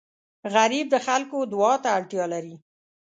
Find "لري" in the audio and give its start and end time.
2.33-2.55